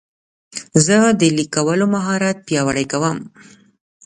[0.85, 3.17] زه د لیک کولو مهارت پیاوړی کوم.